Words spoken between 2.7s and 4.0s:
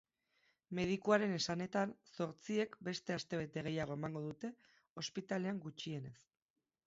beste astebete gehiago